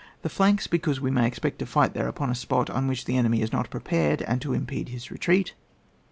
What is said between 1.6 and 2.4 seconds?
io fight there upon a